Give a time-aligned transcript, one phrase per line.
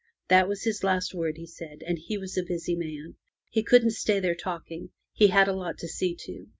[0.29, 3.17] That was his last word, he said, and he was a busy man.
[3.51, 6.47] He couldn't stay there talking; he had a lot to see to.